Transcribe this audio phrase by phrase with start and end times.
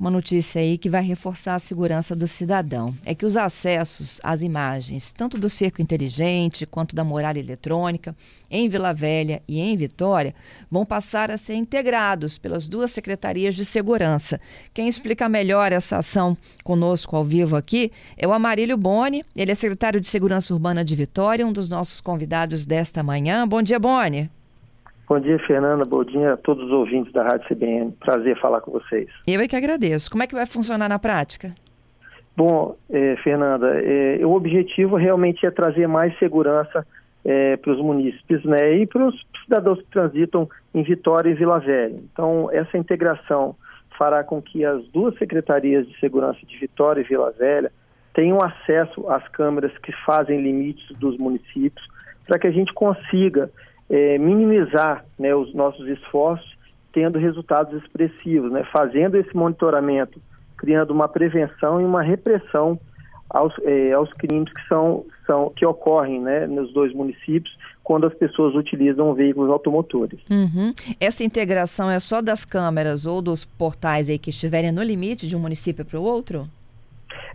[0.00, 4.40] Uma notícia aí que vai reforçar a segurança do cidadão é que os acessos às
[4.40, 8.16] imagens, tanto do cerco inteligente quanto da muralha eletrônica,
[8.50, 10.34] em Vila Velha e em Vitória,
[10.70, 14.40] vão passar a ser integrados pelas duas secretarias de segurança.
[14.72, 19.54] Quem explica melhor essa ação conosco ao vivo aqui é o Amarílio Boni, ele é
[19.54, 23.46] secretário de Segurança Urbana de Vitória, um dos nossos convidados desta manhã.
[23.46, 24.30] Bom dia, Boni.
[25.10, 25.84] Bom dia, Fernanda.
[25.84, 27.90] Bom dia a todos os ouvintes da Rádio CBN.
[27.98, 29.08] Prazer falar com vocês.
[29.26, 30.08] Eu é que agradeço.
[30.08, 31.52] Como é que vai funcionar na prática?
[32.36, 36.86] Bom, é, Fernanda, é, o objetivo realmente é trazer mais segurança
[37.24, 41.58] é, para os munícipes né, e para os cidadãos que transitam em Vitória e Vila
[41.58, 41.96] Velha.
[42.12, 43.56] Então, essa integração
[43.98, 47.72] fará com que as duas secretarias de segurança de Vitória e Vila Velha
[48.14, 51.84] tenham acesso às câmeras que fazem limites dos municípios,
[52.28, 53.50] para que a gente consiga
[53.90, 56.48] é, minimizar né, os nossos esforços,
[56.92, 60.20] tendo resultados expressivos, né, fazendo esse monitoramento,
[60.56, 62.78] criando uma prevenção e uma repressão
[63.28, 68.14] aos, é, aos crimes que, são, são, que ocorrem né, nos dois municípios quando as
[68.14, 70.20] pessoas utilizam veículos automotores.
[70.30, 70.72] Uhum.
[71.00, 75.36] Essa integração é só das câmeras ou dos portais aí que estiverem no limite de
[75.36, 76.46] um município para o outro?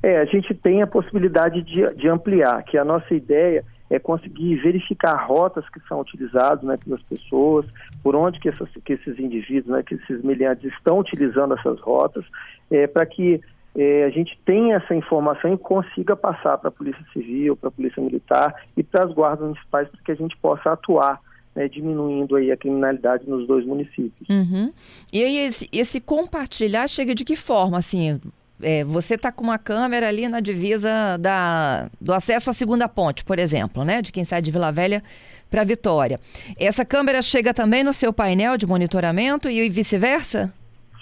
[0.01, 4.55] É, a gente tem a possibilidade de, de ampliar, que a nossa ideia é conseguir
[4.55, 7.65] verificar rotas que são utilizadas né, pelas pessoas,
[8.01, 12.25] por onde que, essas, que esses indivíduos, né, que esses meliantes estão utilizando essas rotas,
[12.71, 13.41] é, para que
[13.75, 17.71] é, a gente tenha essa informação e consiga passar para a Polícia Civil, para a
[17.71, 21.19] Polícia Militar e para as guardas municipais, para que a gente possa atuar
[21.53, 24.27] né, diminuindo aí a criminalidade nos dois municípios.
[24.29, 24.71] Uhum.
[25.11, 28.19] E aí esse, esse, compartilhar chega de que forma, assim?
[28.65, 33.23] É, você está com uma câmera ali na divisa da, do acesso à segunda ponte,
[33.23, 34.01] por exemplo, né?
[34.01, 35.03] De quem sai de Vila Velha
[35.51, 36.19] para Vitória.
[36.59, 40.51] Essa câmera chega também no seu painel de monitoramento e vice-versa?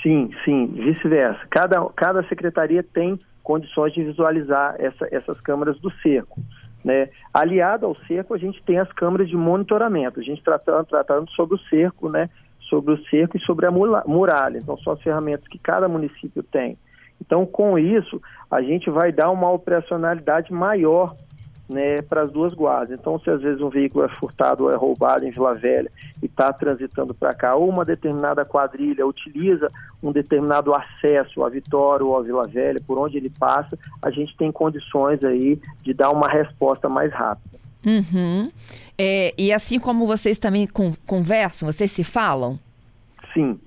[0.02, 1.40] Sim, sim, vice-versa.
[1.50, 6.42] Cada, cada secretaria tem condições de visualizar essa, essas câmeras do cerco.
[6.84, 7.08] Né?
[7.34, 10.20] Aliado ao cerco, a gente tem as câmeras de monitoramento.
[10.20, 12.30] A gente tratando, tratando sobre o cerco, né?
[12.70, 14.58] sobre o cerco e sobre a muralha.
[14.58, 16.78] Então, são as ferramentas que cada município tem.
[17.26, 21.16] Então, com isso, a gente vai dar uma operacionalidade maior
[21.70, 22.92] né, para as duas guardas.
[22.92, 25.90] Então, se às vezes um veículo é furtado ou é roubado em Vila Velha
[26.22, 32.06] e está transitando para cá, ou uma determinada quadrilha utiliza um determinado acesso à Vitória
[32.06, 36.12] ou à Vila Velha, por onde ele passa, a gente tem condições aí de dar
[36.12, 37.58] uma resposta mais rápida.
[37.86, 38.52] Uhum.
[38.98, 40.68] É, e assim como vocês também
[41.06, 42.60] conversam, vocês se falam?
[43.34, 43.54] Sim.
[43.54, 43.60] Sim,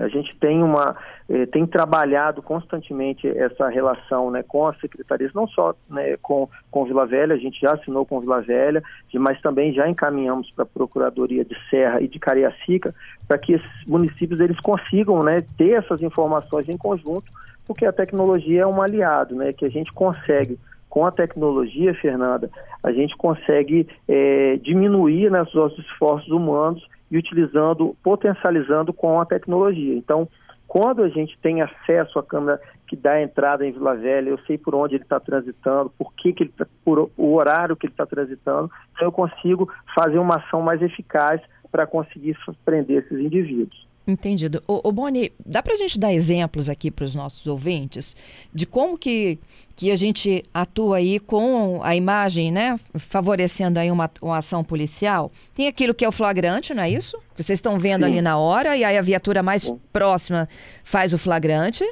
[0.00, 0.96] a gente tem uma
[1.28, 6.84] eh, tem trabalhado constantemente essa relação né, com as secretarias, não só né, com, com
[6.84, 8.82] Vila Velha, a gente já assinou com Vila Velha,
[9.14, 12.94] mas também já encaminhamos para a Procuradoria de Serra e de Cariacica
[13.26, 17.24] para que esses municípios eles consigam né, ter essas informações em conjunto,
[17.66, 20.58] porque a tecnologia é um aliado, né, que a gente consegue
[20.88, 22.48] com a tecnologia, Fernanda,
[22.80, 29.24] a gente consegue é, diminuir né, os nossos esforços humanos e utilizando, potencializando com a
[29.24, 29.94] tecnologia.
[29.94, 30.28] Então,
[30.66, 34.58] quando a gente tem acesso à câmera que dá entrada em Vila Velha, eu sei
[34.58, 37.92] por onde ele está transitando, por que, que ele tá, por o horário que ele
[37.92, 43.86] está transitando, então eu consigo fazer uma ação mais eficaz para conseguir prender esses indivíduos.
[44.06, 44.62] Entendido.
[44.68, 48.14] O, o Boni, dá para a gente dar exemplos aqui para os nossos ouvintes
[48.52, 49.38] de como que,
[49.74, 52.78] que a gente atua aí com a imagem, né?
[52.96, 55.32] Favorecendo aí uma, uma ação policial.
[55.54, 57.18] Tem aquilo que é o flagrante, não é isso?
[57.34, 58.12] Vocês estão vendo Sim.
[58.12, 59.80] ali na hora e aí a viatura mais sim.
[59.90, 60.46] próxima
[60.82, 61.84] faz o flagrante?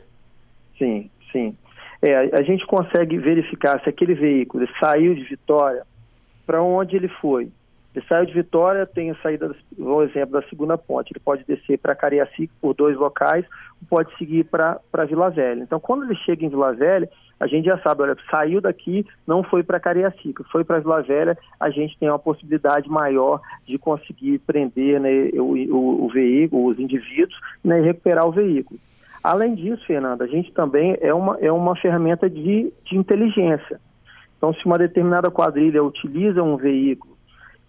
[0.79, 1.57] Sim, sim.
[2.03, 5.87] É, a gente consegue verificar se aquele veículo saiu de Vitória,
[6.45, 7.49] para onde ele foi,
[7.95, 11.13] ele saiu de Vitória, tem a saída, um exemplo, da segunda ponte.
[11.13, 13.45] Ele pode descer para Cariacica por dois locais,
[13.89, 15.63] pode seguir para Vila Velha.
[15.63, 17.09] Então, quando ele chega em Vila Velha,
[17.39, 21.37] a gente já sabe, olha, saiu daqui, não foi para Cariacica, foi para Vila Velha,
[21.61, 26.79] a gente tem uma possibilidade maior de conseguir prender né, o, o, o, veículo, os
[26.79, 28.81] indivíduos, né, e recuperar o veículo.
[29.23, 33.79] Além disso, Fernanda, a gente também é uma, é uma ferramenta de, de inteligência.
[34.39, 37.12] Então, se uma determinada quadrilha utiliza um veículo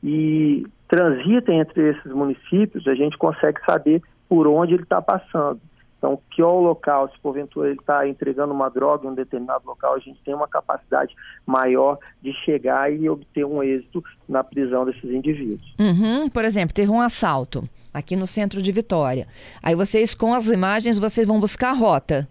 [0.04, 5.60] e transita entre esses municípios, a gente consegue saber por onde ele está passando.
[5.98, 9.66] Então, que é o local, se porventura ele está entregando uma droga em um determinado
[9.66, 11.16] local, a gente tem uma capacidade
[11.46, 15.74] maior de chegar e obter um êxito na prisão desses indivíduos.
[15.80, 17.64] Uhum, por exemplo, teve um assalto
[17.94, 19.28] aqui no centro de Vitória.
[19.62, 22.28] Aí vocês, com as imagens, vocês vão buscar a rota.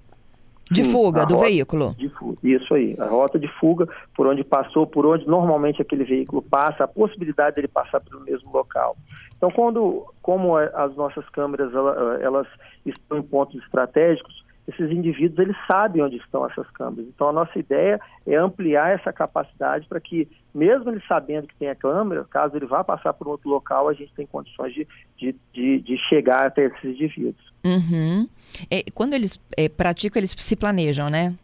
[0.73, 1.95] De Sim, fuga do veículo?
[1.97, 3.87] De fuga, isso aí, a rota de fuga,
[4.17, 8.51] por onde passou, por onde normalmente aquele veículo passa, a possibilidade dele passar pelo mesmo
[8.53, 8.97] local.
[9.37, 11.73] Então, quando, como as nossas câmeras
[12.21, 12.47] elas
[12.87, 17.07] estão em pontos estratégicos, esses indivíduos eles sabem onde estão essas câmeras.
[17.09, 21.69] Então a nossa ideia é ampliar essa capacidade para que, mesmo ele sabendo que tem
[21.69, 24.87] a câmera, caso ele vá passar por outro local, a gente tem condições de,
[25.19, 27.53] de, de, de chegar até esses indivíduos.
[27.65, 28.29] Uhum.
[28.71, 31.35] É, quando eles é, praticam, eles se planejam, né?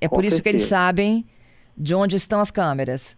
[0.00, 0.42] É Com por isso certeza.
[0.42, 1.24] que eles sabem
[1.76, 3.16] de onde estão as câmeras.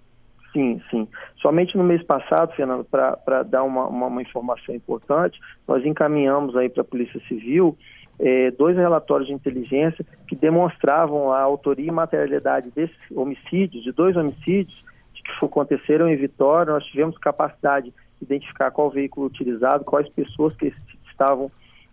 [0.53, 1.07] Sim, sim.
[1.43, 5.39] Somente no mês passado, Fernando, para dar uma, uma, uma informação importante,
[5.69, 7.77] nós encaminhamos aí para a Polícia Civil
[8.19, 14.17] é, dois relatórios de inteligência que demonstravam a autoria e materialidade desses homicídios, de dois
[14.17, 14.85] homicídios
[15.15, 16.73] que aconteceram em Vitória.
[16.73, 20.73] Nós tivemos capacidade de identificar qual veículo utilizado, quais pessoas que
[21.11, 21.51] estavam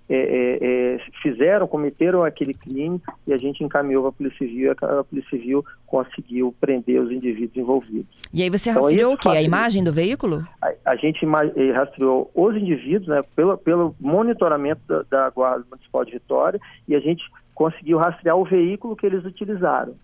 [0.09, 4.67] é, é, é, fizeram, cometeram aquele crime e a gente encaminhou para a Polícia Civil
[4.67, 8.15] e a Polícia Civil conseguiu prender os indivíduos envolvidos.
[8.33, 9.39] E aí você então, rastreou então, o quê?
[9.39, 10.45] A imagem do veículo?
[10.61, 16.03] A, a, gente eh, rastreou os indivíduos né, pelo, pelo monitoramento da, da Guarda Municipal
[16.03, 17.23] de Vitória e a gente
[17.55, 19.95] conseguiu rastrear o veículo que eles utilizaram.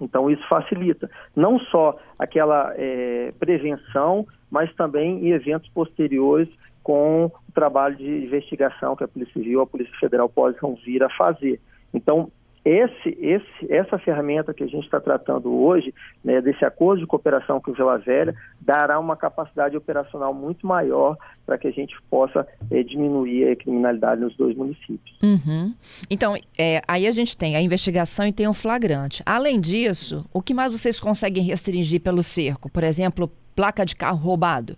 [0.00, 6.48] Então isso facilita não só aquela é, prevenção, mas também em eventos posteriores
[6.82, 11.58] com trabalho de investigação que a Polícia Civil, a Polícia Federal possam vir a fazer.
[11.92, 12.30] Então,
[12.66, 17.60] esse, esse, essa ferramenta que a gente está tratando hoje, né, desse acordo de cooperação
[17.60, 21.16] com o Vila Velha, dará uma capacidade operacional muito maior
[21.46, 25.16] para que a gente possa é, diminuir a criminalidade nos dois municípios.
[25.22, 25.72] Uhum.
[26.10, 29.22] Então, é, aí a gente tem a investigação e tem o um flagrante.
[29.24, 32.68] Além disso, o que mais vocês conseguem restringir pelo cerco?
[32.68, 34.76] Por exemplo, placa de carro roubado?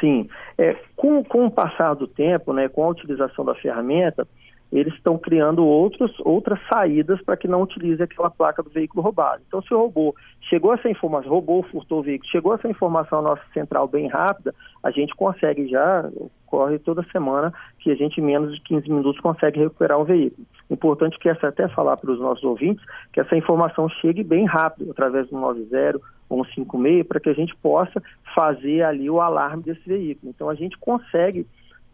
[0.00, 0.28] Sim.
[0.56, 4.26] É, com, com o passar do tempo, né, com a utilização da ferramenta,
[4.72, 9.42] eles estão criando outros, outras saídas para que não utilize aquela placa do veículo roubado.
[9.46, 10.14] Então, se o robô
[10.48, 14.54] chegou essa informação, roubou, furtou o veículo, chegou essa informação à nossa central bem rápida,
[14.82, 16.08] a gente consegue já,
[16.46, 20.46] corre toda semana, que a gente em menos de 15 minutos consegue recuperar um veículo.
[20.70, 24.92] Importante que essa até falar para os nossos ouvintes que essa informação chegue bem rápido,
[24.92, 26.00] através do 90
[26.30, 28.00] ou 56, para que a gente possa
[28.34, 30.30] fazer ali o alarme desse veículo.
[30.30, 31.46] Então, a gente consegue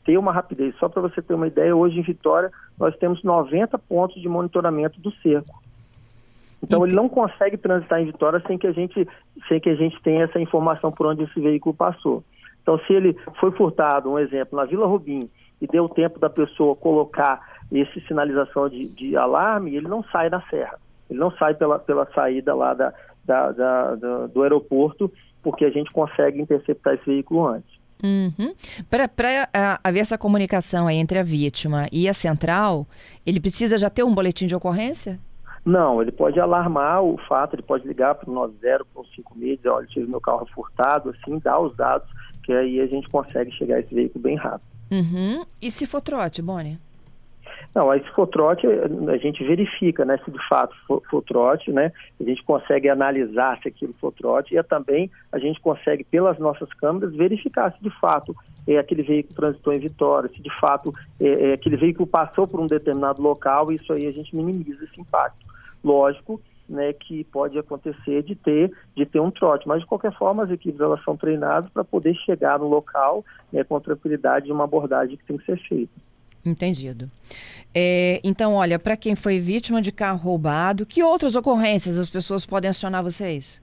[0.06, 0.75] ter uma rapidez.
[0.77, 5.00] Só para você ter uma ideia, hoje em Vitória nós temos 90 pontos de monitoramento
[5.00, 5.61] do cerco.
[6.62, 9.06] Então ele não consegue transitar em Vitória sem que a gente
[9.49, 12.25] sem que a gente tenha essa informação por onde esse veículo passou.
[12.62, 15.29] Então se ele foi furtado, um exemplo, na Vila Rubim
[15.61, 17.41] e deu tempo da pessoa colocar
[17.71, 20.79] esse sinalização de, de alarme, ele não sai da serra.
[21.11, 22.93] Ele não sai pela, pela saída lá da,
[23.26, 25.12] da, da, da do aeroporto,
[25.43, 27.76] porque a gente consegue interceptar esse veículo antes.
[28.02, 28.55] Uhum.
[28.90, 29.08] Para
[29.82, 32.87] haver essa comunicação entre a vítima e a central,
[33.25, 35.19] ele precisa já ter um boletim de ocorrência?
[35.64, 39.56] Não, ele pode alarmar o fato, ele pode ligar para o 90, para o 56,
[39.56, 42.08] dizer, olha, tive meu carro furtado, assim, dar os dados,
[42.44, 44.62] que aí a gente consegue chegar a esse veículo bem rápido.
[44.93, 45.44] Uhum.
[45.61, 46.78] E se for trote, Bonnie?
[47.76, 51.70] Não, aí se for trote, a gente verifica, né, se de fato for, for, trote,
[51.70, 56.38] né, a gente consegue analisar se aquilo for trote e também a gente consegue, pelas
[56.38, 58.34] nossas câmeras, verificar se de fato
[58.67, 60.90] é, aquele veículo transitou em Vitória, se de fato
[61.20, 64.99] é, é, aquele veículo passou por um determinado local, isso aí a gente minimiza esse
[64.99, 65.47] impacto.
[65.85, 70.45] Lógico, né, que pode acontecer de ter de ter um trote, mas de qualquer forma
[70.45, 74.64] as equipes elas são treinadas para poder chegar no local né, com tranquilidade de uma
[74.64, 76.05] abordagem que tem que ser feita.
[76.49, 77.11] Entendido.
[77.75, 82.47] É, então, olha, para quem foi vítima de carro roubado, que outras ocorrências as pessoas
[82.47, 83.61] podem acionar vocês?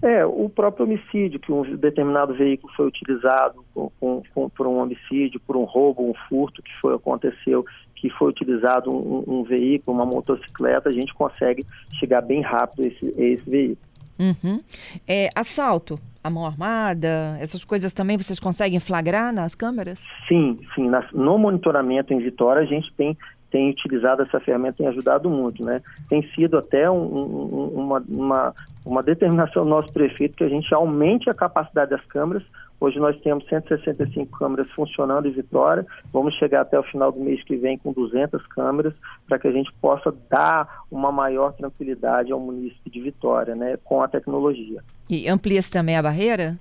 [0.00, 5.40] É, o próprio homicídio, que um determinado veículo foi utilizado com, com, por um homicídio,
[5.40, 7.64] por um roubo, um furto que foi, aconteceu,
[7.96, 11.66] que foi utilizado um, um veículo, uma motocicleta, a gente consegue
[11.98, 13.88] chegar bem rápido a esse, a esse veículo.
[14.20, 14.60] Uhum.
[15.06, 20.04] É, assalto, a mão armada, essas coisas também vocês conseguem flagrar nas câmeras?
[20.28, 20.90] Sim, sim.
[21.12, 23.16] no monitoramento em Vitória, a gente tem,
[23.50, 25.82] tem utilizado essa ferramenta, tem ajudado muito, né?
[26.08, 28.54] Tem sido até um, um, uma, uma,
[28.84, 32.44] uma determinação do nosso prefeito que a gente aumente a capacidade das câmeras
[32.80, 35.84] Hoje nós temos 165 câmeras funcionando em Vitória.
[36.12, 38.94] Vamos chegar até o final do mês que vem com 200 câmeras
[39.26, 44.00] para que a gente possa dar uma maior tranquilidade ao município de Vitória, né, com
[44.00, 44.82] a tecnologia.
[45.10, 46.58] E amplia-se também a barreira?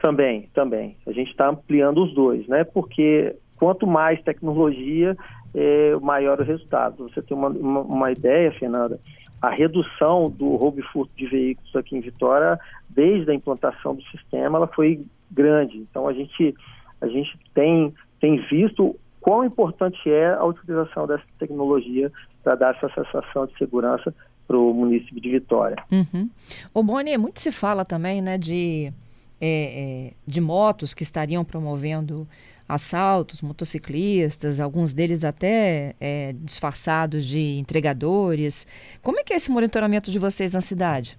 [0.00, 0.96] Também, também.
[1.06, 2.64] A gente está ampliando os dois, né?
[2.64, 5.16] Porque quanto mais tecnologia,
[5.54, 7.08] é, maior o resultado.
[7.08, 8.98] Você tem uma, uma, uma ideia, Fernanda?
[9.44, 12.58] a redução do roubo e furto de veículos aqui em Vitória,
[12.88, 15.78] desde a implantação do sistema, ela foi grande.
[15.78, 16.54] Então a gente
[17.00, 22.12] a gente tem tem visto quão importante é a utilização dessa tecnologia
[22.42, 24.14] para dar essa sensação de segurança
[24.46, 25.76] para o município de Vitória.
[25.90, 26.28] Uhum.
[26.72, 28.92] O Boni, muito se fala também né, de,
[29.40, 32.28] é, é, de motos que estariam promovendo
[32.68, 38.66] assaltos, motociclistas, alguns deles até é, disfarçados de entregadores.
[39.02, 41.18] Como é que é esse monitoramento de vocês na cidade?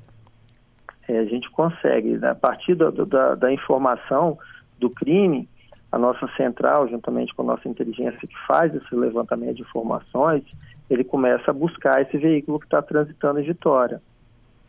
[1.08, 4.38] É, a gente consegue, né, a partir da, da, da informação
[4.80, 5.48] do crime,
[5.92, 10.44] a nossa central, juntamente com a nossa inteligência que faz esse levantamento de informações,
[10.90, 14.02] ele começa a buscar esse veículo que está transitando em Vitória.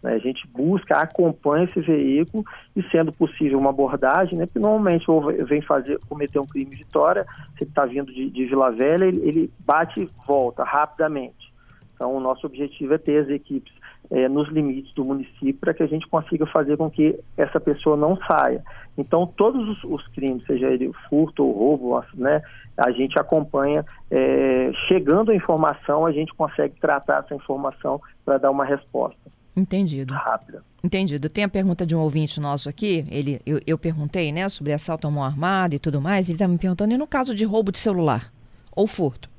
[0.02, 0.14] Né?
[0.14, 2.45] A gente busca, acompanha esse veículo
[2.76, 4.47] e, sendo possível, uma abordagem, né?
[4.47, 7.26] porque normalmente ou vem fazer, cometer um crime em Vitória,
[7.57, 11.52] se ele está vindo de, de, Vila Velha, ele, ele bate e volta rapidamente.
[11.95, 13.75] Então, o nosso objetivo é ter as equipes
[14.11, 17.97] é, nos limites do município para que a gente consiga fazer com que essa pessoa
[17.97, 18.63] não saia.
[18.97, 22.43] Então, todos os, os crimes, seja ele furto ou roubo, né,
[22.77, 28.51] a gente acompanha, é, chegando a informação, a gente consegue tratar essa informação para dar
[28.51, 29.19] uma resposta.
[29.57, 30.13] Entendido.
[30.13, 30.63] Rápida.
[30.85, 31.31] Entendido.
[31.31, 33.07] Tem a pergunta de um ouvinte nosso aqui.
[33.11, 36.29] Ele, eu, eu perguntei, né, sobre assalto à mão armada e tudo mais.
[36.29, 38.31] Ele está me perguntando, e no caso de roubo de celular
[38.75, 39.31] ou furto?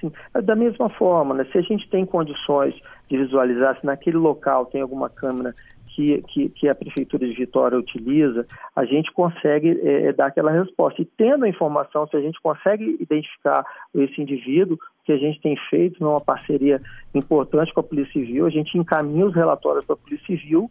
[0.00, 1.44] Sim, é da mesma forma, né?
[1.52, 2.74] Se a gente tem condições
[3.08, 5.54] de visualizar se naquele local tem alguma câmera
[5.96, 10.50] que, que, que a Prefeitura de Vitória utiliza, a gente consegue é, é, dar aquela
[10.50, 11.00] resposta.
[11.00, 15.56] E tendo a informação, se a gente consegue identificar esse indivíduo, que a gente tem
[15.70, 16.82] feito numa parceria
[17.14, 20.70] importante com a Polícia Civil, a gente encaminha os relatórios para a Polícia Civil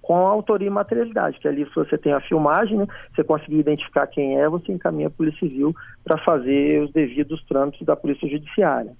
[0.00, 3.58] com a autoria e materialidade, que ali se você tem a filmagem, né, você conseguir
[3.58, 8.28] identificar quem é, você encaminha a Polícia Civil para fazer os devidos trâmites da Polícia
[8.28, 8.92] Judiciária.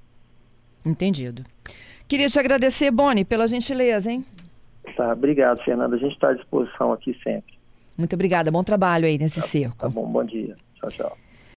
[0.85, 1.43] Entendido.
[2.13, 4.23] Queria te agradecer, Boni, pela gentileza, hein?
[4.99, 5.97] Tá, obrigado, Fernanda.
[5.97, 7.55] A gente está à disposição aqui sempre.
[7.97, 8.51] Muito obrigada.
[8.51, 9.79] Bom trabalho aí nesse tá, cerco.
[9.79, 10.55] Tá bom, bom dia.
[10.75, 11.19] Tchau, tchau.